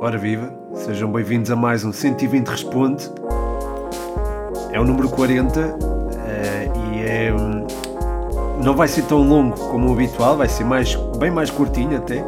[0.00, 3.10] Ora viva, sejam bem-vindos a mais um 120 Responde.
[4.70, 5.78] É o número 40 uh,
[6.28, 7.34] eh, e é.
[7.34, 7.66] Um,
[8.62, 12.24] não vai ser tão longo como o habitual, vai ser mais, bem mais curtinho até.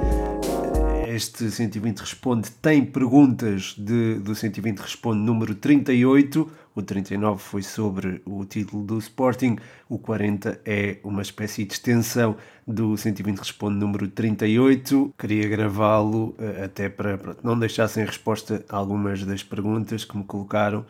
[1.21, 8.23] Este 120 Responde tem perguntas de, do 120 Responde número 38 o 39 foi sobre
[8.25, 14.09] o título do Sporting, o 40 é uma espécie de extensão do 120 Responde número
[14.09, 15.12] 38.
[15.19, 20.25] Queria gravá-lo eh, até para pronto, não deixar sem resposta algumas das perguntas que me
[20.25, 20.87] colocaram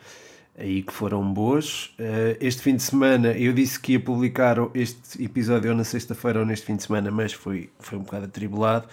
[0.57, 1.93] aí que foram boas.
[1.99, 6.39] Eh, este fim de semana eu disse que ia publicar este episódio ou na sexta-feira
[6.39, 8.87] ou neste fim de semana, mas foi, foi um bocado atribulado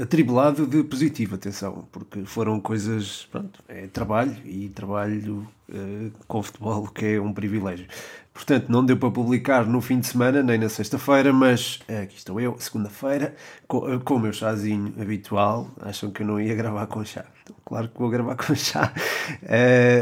[0.00, 6.88] atribulado de positivo, atenção, porque foram coisas, pronto, é trabalho e trabalho uh, com futebol
[6.88, 7.86] que é um privilégio.
[8.32, 12.16] Portanto, não deu para publicar no fim de semana, nem na sexta-feira, mas uh, aqui
[12.16, 13.34] estou eu, segunda-feira,
[13.68, 15.68] com, uh, com o meu chazinho habitual.
[15.80, 17.26] Acham que eu não ia gravar com chá?
[17.42, 18.92] Então, claro que vou gravar com chá,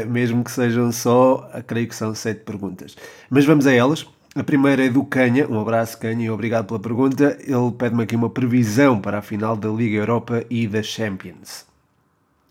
[0.07, 2.95] mesmo que sejam só, creio que são sete perguntas.
[3.29, 4.07] Mas vamos a elas.
[4.39, 7.37] A primeira é do Canha, um abraço Canha e obrigado pela pergunta.
[7.41, 11.65] Ele pede-me aqui uma previsão para a final da Liga Europa e da Champions.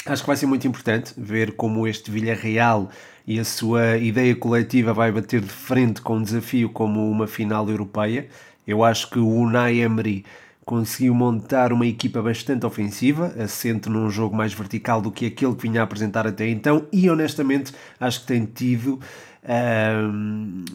[0.05, 2.91] Acho que vai ser muito importante ver como este Villarreal
[3.27, 7.67] e a sua ideia coletiva vai bater de frente com um desafio como uma final
[7.71, 8.29] europeia.
[8.67, 10.27] Eu acho que o Unai Emery
[10.69, 15.63] conseguiu montar uma equipa bastante ofensiva, assente num jogo mais vertical do que aquele que
[15.63, 19.01] vinha a apresentar até então e honestamente acho que tem tido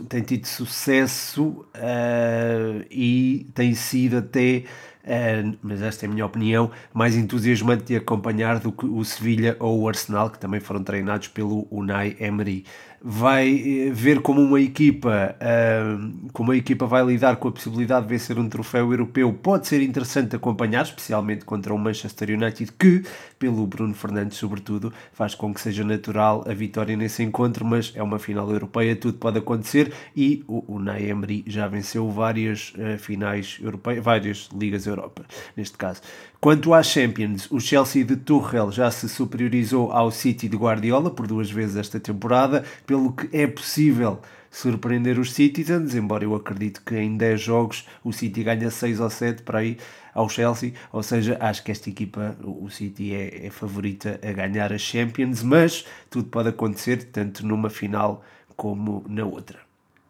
[0.10, 4.64] tem tido sucesso uh, e tem sido até,
[5.04, 9.56] uh, mas esta é a minha opinião, mais entusiasmante de acompanhar do que o Sevilha
[9.60, 12.66] ou o Arsenal, que também foram treinados pelo Unai Emery
[13.06, 18.08] vai eh, ver como uma equipa uh, como a equipa vai lidar com a possibilidade
[18.08, 23.04] de vencer um troféu europeu pode ser interessante acompanhar, especialmente contra o Manchester United que,
[23.38, 28.02] pelo Bruno Fernandes sobretudo, faz com que seja natural a vitória nesse encontro, mas é
[28.02, 33.60] uma final europeia, tudo pode acontecer e o, o Emery já venceu várias uh, finais
[33.62, 35.26] europeias, várias ligas Europa,
[35.58, 36.02] neste caso.
[36.44, 41.26] Quanto às Champions, o Chelsea de Tuchel já se superiorizou ao City de Guardiola por
[41.26, 44.20] duas vezes esta temporada, pelo que é possível
[44.52, 49.10] surpreender os Citizens, embora eu acredito que em 10 jogos o City ganha 6 ou
[49.10, 49.80] 7 para aí
[50.14, 54.72] ao Chelsea, ou seja, acho que esta equipa, o City é, é favorita a ganhar
[54.72, 58.24] a Champions, mas tudo pode acontecer, tanto numa final
[58.56, 59.58] como na outra.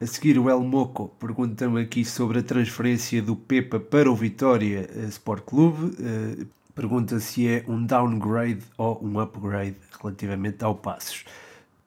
[0.02, 4.90] A seguir, o El Moco pergunta-me aqui sobre a transferência do Pepa para o Vitória
[5.08, 5.96] Sport Clube.
[6.02, 6.46] Uh,
[6.76, 11.24] pergunta se é um downgrade ou um upgrade relativamente ao Passos.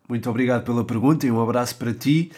[0.08, 2.30] Muito obrigado pela pergunta e um abraço para ti.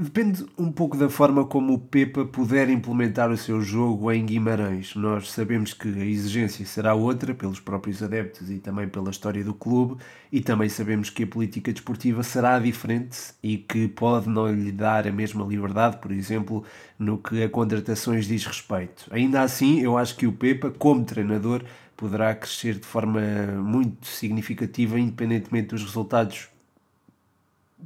[0.00, 4.94] Depende um pouco da forma como o Pepa puder implementar o seu jogo em Guimarães.
[4.94, 9.52] Nós sabemos que a exigência será outra pelos próprios adeptos e também pela história do
[9.52, 10.00] clube,
[10.30, 15.04] e também sabemos que a política desportiva será diferente e que pode não lhe dar
[15.04, 16.62] a mesma liberdade, por exemplo,
[16.96, 19.04] no que a contratações diz respeito.
[19.10, 21.64] Ainda assim, eu acho que o Pepa, como treinador,
[21.96, 23.20] poderá crescer de forma
[23.60, 26.48] muito significativa, independentemente dos resultados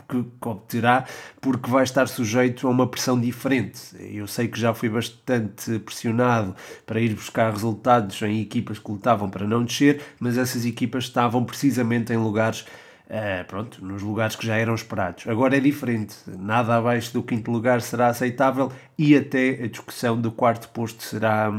[0.08, 1.04] que, obterá,
[1.40, 3.80] porque vai estar sujeito a uma pressão diferente.
[3.98, 6.54] Eu sei que já fui bastante pressionado
[6.86, 11.44] para ir buscar resultados em equipas que lutavam para não descer, mas essas equipas estavam
[11.44, 12.64] precisamente em lugares.
[13.06, 15.26] Uh, pronto, nos lugares que já eram esperados.
[15.28, 20.32] Agora é diferente, nada abaixo do quinto lugar será aceitável e até a discussão do
[20.32, 21.52] quarto posto será,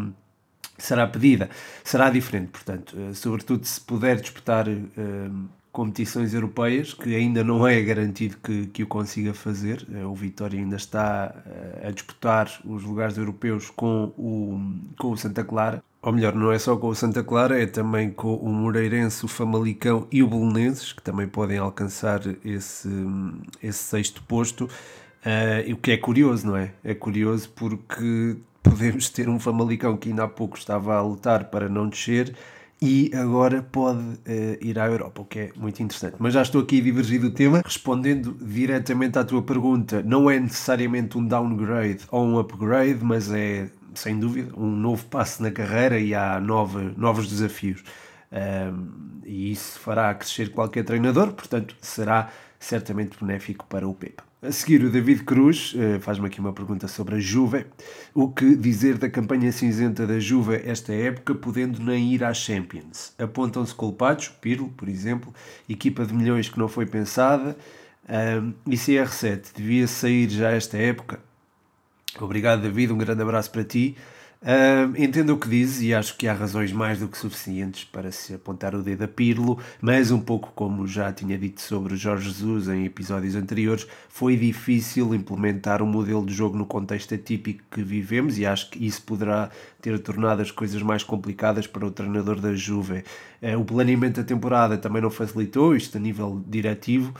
[0.79, 1.51] será pedida.
[1.83, 7.81] Será diferente, portanto, uh, sobretudo se puder disputar uh, competições europeias, que ainda não é
[7.81, 9.85] garantido que, que o consiga fazer.
[9.91, 14.61] Eh, o Vitória ainda está eh, a disputar os lugares europeus com o,
[14.99, 15.83] com o Santa Clara.
[16.03, 19.27] Ou melhor, não é só com o Santa Clara, é também com o Moreirense, o
[19.27, 22.89] Famalicão e o Belenenses, que também podem alcançar esse,
[23.61, 24.65] esse sexto posto.
[25.25, 26.71] Uh, o que é curioso, não é?
[26.83, 31.67] É curioso porque podemos ter um Famalicão que ainda há pouco estava a lutar para
[31.67, 32.35] não descer
[32.85, 36.17] e agora pode uh, ir à Europa, o que é muito interessante.
[36.19, 40.37] Mas já estou aqui a divergir do tema, respondendo diretamente à tua pergunta, não é
[40.37, 45.97] necessariamente um downgrade ou um upgrade, mas é, sem dúvida, um novo passo na carreira
[45.97, 47.81] e há nova, novos desafios.
[48.29, 52.31] Um, e isso fará crescer qualquer treinador, portanto, será
[52.63, 54.23] certamente benéfico para o Pepe.
[54.41, 57.65] A seguir, o David Cruz uh, faz-me aqui uma pergunta sobre a Juve.
[58.13, 63.13] O que dizer da campanha cinzenta da Juve esta época, podendo nem ir às Champions?
[63.17, 65.33] Apontam-se culpados, Pirlo, por exemplo,
[65.67, 67.55] equipa de milhões que não foi pensada,
[68.09, 71.19] um, e CR7 devia sair já esta época?
[72.19, 72.91] Obrigado, David.
[72.91, 73.95] Um grande abraço para ti.
[74.43, 78.11] Uh, entendo o que dizes e acho que há razões mais do que suficientes para
[78.11, 82.27] se apontar o dedo a Pirlo, mas um pouco como já tinha dito sobre Jorge
[82.27, 87.81] Jesus em episódios anteriores, foi difícil implementar um modelo de jogo no contexto atípico que
[87.81, 89.49] vivemos e acho que isso poderá
[89.81, 93.05] ter tornado as coisas mais complicadas para o treinador da Juve.
[93.41, 97.13] Uh, o planeamento da temporada também não facilitou, isto a nível diretivo,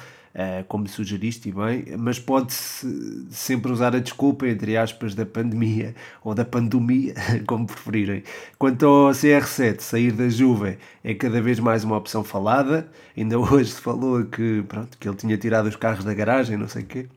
[0.68, 5.94] como sugeriste bem, mas pode-se sempre usar a desculpa, entre aspas, da pandemia
[6.24, 7.14] ou da pandemia,
[7.46, 8.24] como preferirem.
[8.58, 12.90] Quanto ao CR7, sair da Juve é cada vez mais uma opção falada.
[13.16, 16.68] Ainda hoje se falou que, pronto, que ele tinha tirado os carros da garagem, não
[16.68, 17.08] sei o quê.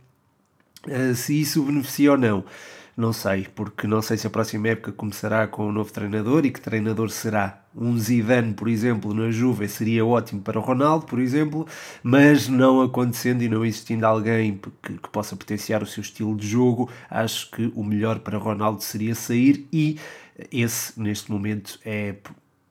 [0.87, 2.45] Uh, se isso beneficia ou não
[2.97, 6.51] não sei, porque não sei se a próxima época começará com um novo treinador e
[6.51, 7.63] que treinador será.
[7.75, 11.67] Um Zidane, por exemplo, na Juve seria ótimo para o Ronaldo, por exemplo,
[12.03, 16.49] mas não acontecendo e não existindo alguém que, que possa potenciar o seu estilo de
[16.49, 19.99] jogo, acho que o melhor para Ronaldo seria sair e
[20.51, 22.15] esse, neste momento, é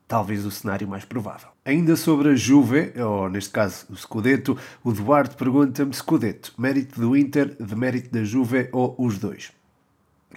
[0.07, 1.49] talvez o cenário mais provável.
[1.63, 7.15] Ainda sobre a Juve, ou neste caso o Scudetto, o Duarte pergunta-me Scudetto, mérito do
[7.15, 9.51] Inter, de mérito da Juve ou os dois?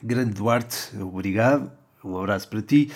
[0.02, 1.70] Grande Duarte, obrigado,
[2.04, 2.90] um abraço para ti.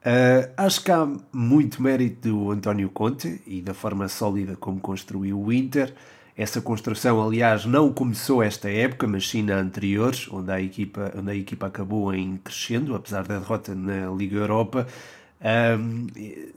[0.00, 5.40] Uh, acho que há muito mérito do António Conte e da forma sólida como construiu
[5.40, 5.92] o Inter.
[6.36, 11.30] Essa construção, aliás, não começou esta época, mas sim na anterior, onde a equipa, onde
[11.30, 14.86] a equipa acabou em crescendo, apesar da derrota na Liga Europa.
[15.44, 16.06] Um,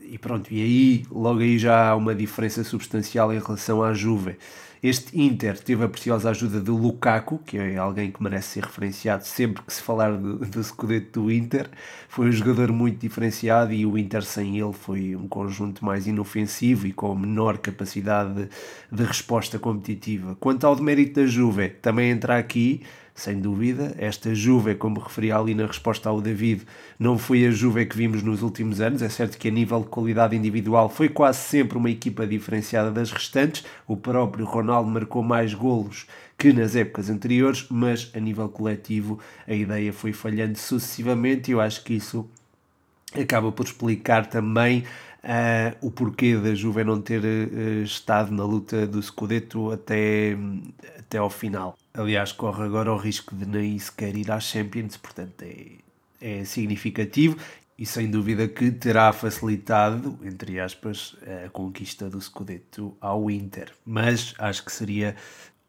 [0.02, 4.38] e pronto, e aí logo aí já há uma diferença substancial em relação à Juve.
[4.82, 9.26] Este Inter teve a preciosa ajuda de Lukaku, que é alguém que merece ser referenciado
[9.26, 11.68] sempre que se falar do, do Scudetto do Inter.
[12.08, 16.88] Foi um jogador muito diferenciado e o Inter sem ele foi um conjunto mais inofensivo
[16.88, 18.50] e com menor capacidade de,
[18.92, 20.38] de resposta competitiva.
[20.40, 22.84] Quanto ao demérito da Juve, também entra aqui
[23.18, 23.96] sem dúvida.
[23.98, 26.62] Esta Juve, como referi ali na resposta ao David,
[27.00, 29.02] não foi a Juve que vimos nos últimos anos.
[29.02, 33.12] É certo que a nível de qualidade individual foi quase sempre uma equipa diferenciada das
[33.12, 33.66] restantes.
[33.88, 36.06] O próprio Ronaldo marcou mais golos
[36.38, 41.60] que nas épocas anteriores, mas a nível coletivo a ideia foi falhando sucessivamente e eu
[41.60, 42.30] acho que isso
[43.16, 44.84] acaba por explicar também
[45.28, 50.38] Uh, o porquê da Juve não ter uh, estado na luta do Scudetto até,
[50.98, 51.78] até ao final.
[51.94, 55.80] Aliás, corre agora o risco de nem sequer ir às Champions, portanto é,
[56.22, 57.38] é significativo
[57.78, 63.74] e sem dúvida que terá facilitado, entre aspas, a conquista do Scudetto ao Inter.
[63.86, 65.14] Mas acho que seria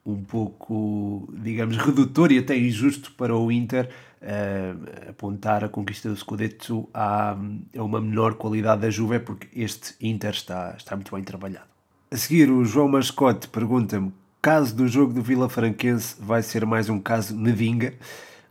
[0.05, 3.89] um pouco, digamos, redutor e até injusto para o Inter
[4.23, 7.37] uh, apontar a conquista do Scudetto a,
[7.75, 11.67] uma menor qualidade da Juve, porque este Inter está, está muito bem trabalhado.
[12.11, 16.89] A seguir, o João Mascote pergunta-me: caso do jogo do Vila Franquense vai ser mais
[16.89, 17.95] um caso Nedinga?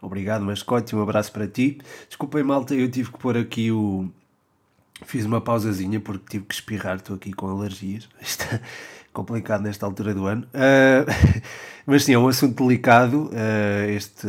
[0.01, 1.79] Obrigado, Mascote, um abraço para ti.
[2.07, 4.09] Desculpem, malta, eu tive que pôr aqui o.
[5.05, 8.09] Fiz uma pausazinha porque tive que espirrar, estou aqui com alergias.
[8.19, 8.59] Está
[9.13, 10.44] complicado nesta altura do ano.
[10.47, 11.41] Uh,
[11.85, 13.29] mas sim, é um assunto delicado.
[13.31, 14.27] Uh, este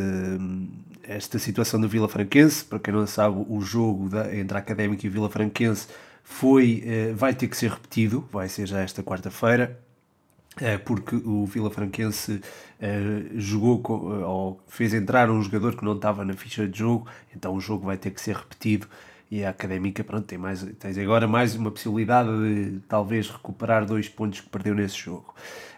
[1.09, 5.06] esta situação do Vila Franquense, para quem não sabe, o jogo da, entre a Académica
[5.06, 5.88] e o Vila Franquense
[6.23, 9.81] foi, eh, vai ter que ser repetido, vai ser já esta quarta-feira,
[10.85, 12.43] porque o Vila Franquense
[13.37, 13.81] jogou
[14.26, 17.87] ou fez entrar um jogador que não estava na ficha de jogo, então o jogo
[17.87, 18.87] vai ter que ser repetido
[19.31, 24.08] e a Académica pronto, tem mais, tens agora mais uma possibilidade de talvez recuperar dois
[24.08, 25.35] pontos que perdeu nesse jogo.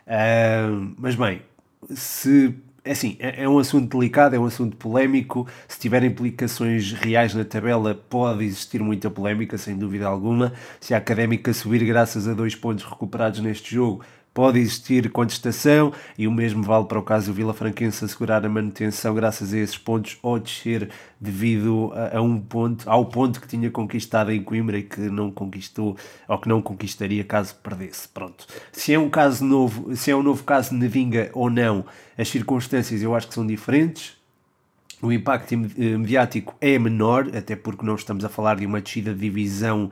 [0.06, 1.42] Uh, mas bem,
[1.90, 5.46] se é assim, é, é, um assunto delicado, é um assunto polémico.
[5.68, 10.52] Se tiver implicações reais na tabela, pode existir muita polémica, sem dúvida alguma.
[10.80, 16.26] Se a académica subir graças a dois pontos recuperados neste jogo, pode existir contestação e
[16.26, 19.76] o mesmo vale para o caso do Vila Franquense assegurar a manutenção graças a esses
[19.76, 20.88] pontos ou descer
[21.20, 25.30] devido a, a, um ponto, ao ponto que tinha conquistado em Coimbra e que não
[25.30, 25.96] conquistou
[26.28, 28.08] ou que não conquistaria caso perdesse.
[28.08, 28.46] Pronto.
[28.72, 31.84] Se é um caso novo, se é um novo caso de Nevinga ou não,
[32.16, 34.19] as circunstâncias eu acho que são diferentes
[35.02, 39.14] o impacto eh, mediático é menor, até porque não estamos a falar de uma descida
[39.14, 39.90] de divisão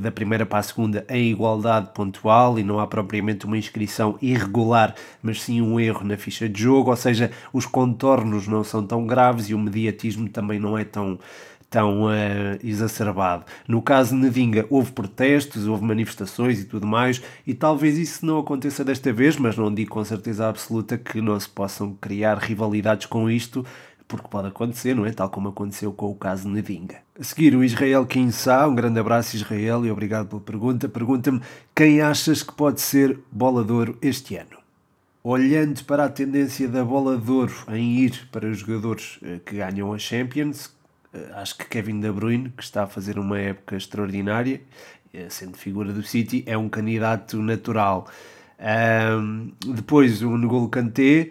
[0.00, 4.94] da primeira para a segunda em igualdade pontual e não há propriamente uma inscrição irregular,
[5.22, 9.06] mas sim um erro na ficha de jogo, ou seja, os contornos não são tão
[9.06, 11.18] graves e o mediatismo também não é tão
[11.70, 13.44] tão uh, exacerbado.
[13.66, 18.40] No caso de Nedinga, houve protestos, houve manifestações e tudo mais, e talvez isso não
[18.40, 23.06] aconteça desta vez, mas não digo com certeza absoluta que não se possam criar rivalidades
[23.06, 23.64] com isto,
[24.10, 25.12] porque pode acontecer, não é?
[25.12, 26.96] Tal como aconteceu com o caso Nedinga.
[27.18, 30.88] A seguir, o Israel Kinsá, um grande abraço Israel e obrigado pela pergunta.
[30.88, 31.40] Pergunta-me
[31.74, 34.58] quem achas que pode ser bolador este ano?
[35.22, 39.56] olhando para a tendência da bola de ouro em ir para os jogadores eh, que
[39.56, 40.74] ganham a Champions,
[41.12, 44.62] eh, acho que Kevin De Bruyne, que está a fazer uma época extraordinária,
[45.12, 48.08] eh, sendo figura do City, é um candidato natural.
[48.58, 51.30] Um, depois o N'Golo Kanté,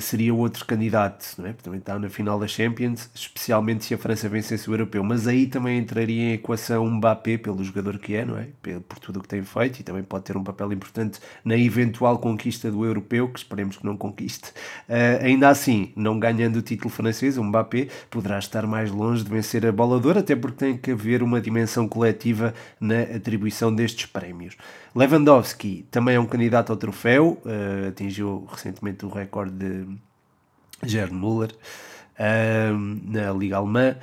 [0.00, 1.52] seria outro candidato, não é?
[1.52, 5.02] também está na final da Champions, especialmente se a França vencesse o Europeu.
[5.02, 8.48] Mas aí também entraria em equação Mbappé, pelo jogador que é, não é?
[8.86, 12.18] Por tudo o que tem feito e também pode ter um papel importante na eventual
[12.18, 14.50] conquista do Europeu, que esperemos que não conquiste.
[14.88, 19.30] Uh, ainda assim, não ganhando o título francês, o Mbappé poderá estar mais longe de
[19.30, 24.56] vencer a bola até porque tem que haver uma dimensão coletiva na atribuição destes prémios.
[24.94, 29.77] Lewandowski também é um candidato ao troféu, uh, atingiu recentemente o recorde de
[30.84, 33.96] Gerd Müller uh, na Liga Alemã,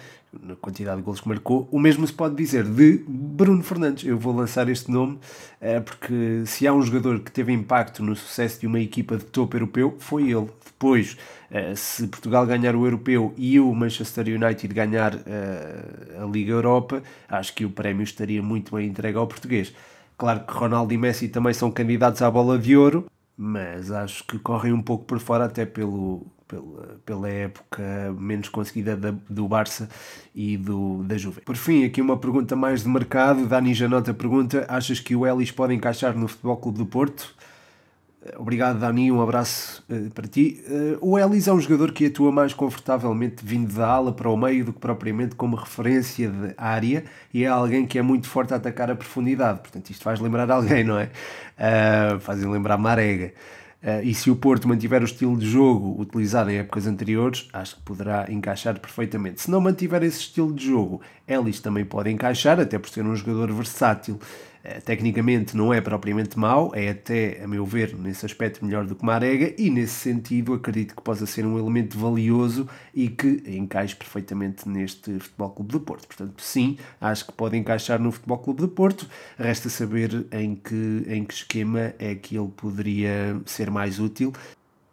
[0.43, 1.67] na quantidade de gols que marcou.
[1.71, 4.05] O mesmo se pode dizer de Bruno Fernandes.
[4.05, 5.15] Eu vou lançar este nome
[5.61, 9.25] uh, porque se há um jogador que teve impacto no sucesso de uma equipa de
[9.25, 10.49] topo europeu, foi ele.
[10.65, 11.17] Depois,
[11.77, 15.13] se Portugal ganhar o europeu e o Manchester United ganhar
[16.21, 19.73] a Liga Europa, acho que o prémio estaria muito bem entregue ao português.
[20.17, 23.05] Claro que Ronaldo e Messi também são candidatos à bola de ouro,
[23.37, 27.83] mas acho que correm um pouco por fora, até pelo, pela, pela época
[28.17, 29.89] menos conseguida da, do Barça
[30.33, 31.41] e do, da Juve.
[31.41, 33.45] Por fim, aqui uma pergunta mais de mercado.
[33.45, 37.35] Dani Janota pergunta: achas que o Ellis pode encaixar no Futebol Clube do Porto?
[38.37, 39.11] Obrigado, Dani.
[39.11, 40.63] Um abraço uh, para ti.
[40.67, 44.35] Uh, o Ellis é um jogador que atua mais confortavelmente vindo da ala para o
[44.35, 47.03] meio do que propriamente como referência de área
[47.33, 49.59] e é alguém que é muito forte a atacar a profundidade.
[49.59, 51.09] Portanto, isto faz lembrar alguém, não é?
[51.57, 53.33] Uh, fazem lembrar Marega.
[53.83, 57.75] Uh, e se o Porto mantiver o estilo de jogo utilizado em épocas anteriores, acho
[57.75, 59.41] que poderá encaixar perfeitamente.
[59.41, 63.15] Se não mantiver esse estilo de jogo, Ellis também pode encaixar, até por ser um
[63.15, 64.19] jogador versátil.
[64.65, 68.95] Eh, tecnicamente não é propriamente mau, é até, a meu ver, nesse aspecto melhor do
[68.95, 73.95] que Marega e nesse sentido acredito que possa ser um elemento valioso e que encaixe
[73.95, 76.07] perfeitamente neste Futebol Clube do Porto.
[76.07, 79.07] Portanto, sim, acho que pode encaixar no Futebol Clube do Porto.
[79.37, 84.33] Resta saber em que, em que esquema é que ele poderia ser mais útil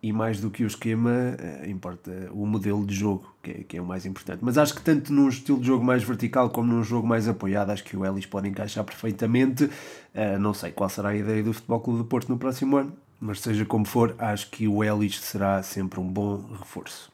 [0.02, 3.76] e mais do que o esquema, eh, importa o modelo de jogo, que é, que
[3.76, 4.40] é, o mais importante.
[4.42, 7.70] Mas acho que tanto num estilo de jogo mais vertical como num jogo mais apoiado,
[7.70, 9.64] acho que o Ellis pode encaixar perfeitamente.
[9.64, 12.92] Uh, não sei qual será a ideia do Futebol Clube do Porto no próximo ano,
[13.20, 17.11] mas seja como for, acho que o Ellis será sempre um bom reforço.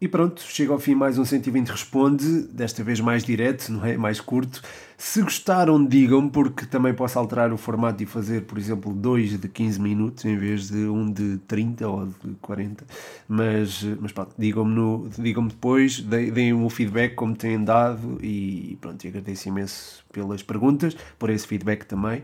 [0.00, 3.98] E pronto, chega ao fim mais um 120 Responde, desta vez mais direto, não é?
[3.98, 4.62] Mais curto.
[4.96, 9.46] Se gostaram, digam-me, porque também posso alterar o formato e fazer, por exemplo, dois de
[9.46, 12.82] 15 minutos em vez de um de 30 ou de 40.
[13.28, 19.08] Mas, mas pronto, digam-me digam depois, deem o feedback como têm dado e pronto, e
[19.08, 22.22] agradeço imenso pelas perguntas, por esse feedback também.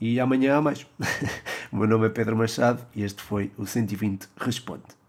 [0.00, 0.86] E amanhã há mais.
[1.70, 4.98] o meu nome é Pedro Machado e este foi o 120 Responde.